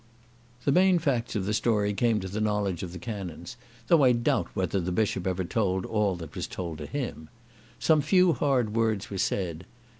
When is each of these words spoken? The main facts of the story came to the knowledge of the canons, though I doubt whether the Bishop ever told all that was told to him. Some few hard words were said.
The 0.65 0.71
main 0.71 0.97
facts 0.97 1.35
of 1.35 1.45
the 1.45 1.53
story 1.53 1.93
came 1.93 2.19
to 2.21 2.27
the 2.27 2.41
knowledge 2.41 2.81
of 2.81 2.91
the 2.91 2.97
canons, 2.97 3.55
though 3.85 4.03
I 4.03 4.13
doubt 4.13 4.47
whether 4.55 4.79
the 4.81 4.91
Bishop 4.91 5.27
ever 5.27 5.43
told 5.43 5.85
all 5.85 6.15
that 6.15 6.33
was 6.33 6.47
told 6.47 6.79
to 6.79 6.87
him. 6.87 7.29
Some 7.77 8.01
few 8.01 8.33
hard 8.33 8.73
words 8.75 9.11
were 9.11 9.19
said. 9.19 9.63